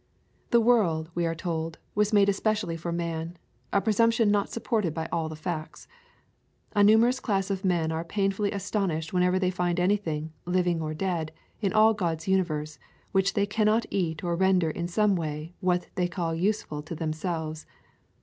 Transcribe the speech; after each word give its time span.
The 0.49 0.59
world, 0.59 1.11
we 1.13 1.27
are 1.27 1.35
told, 1.35 1.77
was 1.93 2.11
made 2.11 2.27
especially 2.27 2.75
for 2.75 2.91
man— 2.91 3.37
a 3.71 3.79
presumption 3.79 4.31
not 4.31 4.49
supported 4.49 4.95
by 4.95 5.05
all 5.11 5.29
the 5.29 5.35
facts. 5.35 5.87
A 6.73 6.83
numerous 6.83 7.19
class 7.19 7.51
of 7.51 7.63
men 7.63 7.91
are 7.91 8.03
pain 8.03 8.31
fully 8.31 8.51
astonished 8.51 9.13
whenever 9.13 9.37
they 9.37 9.51
find 9.51 9.79
anything, 9.79 10.33
living 10.43 10.81
or 10.81 10.95
dead, 10.95 11.31
in 11.61 11.71
all 11.71 11.93
God's 11.93 12.27
universe, 12.27 12.79
which 13.11 13.35
they 13.35 13.45
cannot 13.45 13.85
eat 13.91 14.23
or 14.23 14.35
render 14.35 14.71
in 14.71 14.87
some 14.87 15.15
way 15.15 15.53
what 15.59 15.85
they 15.93 16.07
call 16.07 16.33
useful 16.33 16.81
to 16.81 16.95
themselves. 16.95 17.67